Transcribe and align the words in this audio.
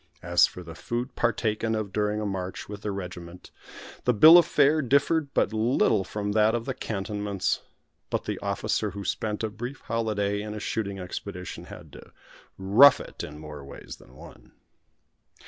As 0.23 0.47
for 0.47 0.63
the 0.63 0.73
food 0.73 1.15
partaken 1.15 1.75
of 1.75 1.93
during 1.93 2.19
a 2.19 2.25
march 2.25 2.67
with 2.67 2.81
the 2.81 2.89
regiment, 2.89 3.51
the 4.05 4.15
bill 4.15 4.39
of 4.39 4.47
fare 4.47 4.81
differed 4.81 5.31
but 5.35 5.53
little 5.53 6.03
from 6.03 6.31
that 6.31 6.55
of 6.55 6.65
the 6.65 6.73
cantonments; 6.73 7.61
but 8.09 8.25
the 8.25 8.39
officer 8.39 8.89
who 8.89 9.05
spent 9.05 9.43
a 9.43 9.49
brief 9.51 9.81
holiday 9.81 10.41
in 10.41 10.55
a 10.55 10.59
shooting 10.59 10.97
expedition 10.97 11.65
had 11.65 11.93
to 11.93 12.11
"rough 12.57 12.99
it" 12.99 13.23
in 13.23 13.37
more 13.37 13.63
ways 13.63 13.97
than 13.97 14.15
one. 14.15 14.53